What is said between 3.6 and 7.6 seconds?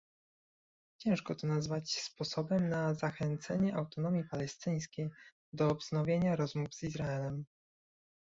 Autonomii Palestyńskiej do wznowienia rozmów z Izraelem